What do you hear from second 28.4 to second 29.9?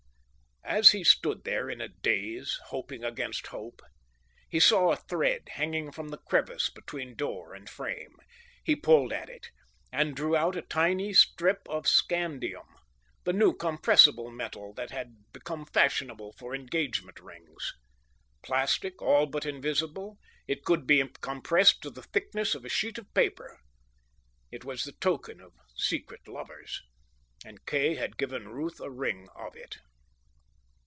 Ruth a ring of it.